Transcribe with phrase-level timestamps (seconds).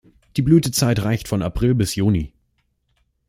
[0.35, 2.33] Die Blütezeit reicht von April bis Juni.